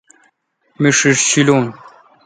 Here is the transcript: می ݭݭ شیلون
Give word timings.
می 0.81 0.89
ݭݭ 0.97 1.17
شیلون 1.29 1.65